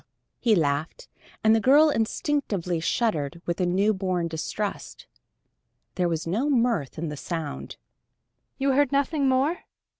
[0.39, 1.07] He laughed,
[1.43, 5.05] and the girl instinctively shuddered with a newborn distrust.
[5.93, 7.77] There was no mirth in the sound.
[8.57, 9.59] "You heard nothing more?